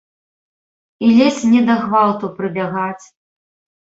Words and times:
І 1.07 1.11
ледзь 1.17 1.41
не 1.51 1.61
да 1.67 1.75
гвалту 1.83 2.31
прыбягаць? 2.39 3.05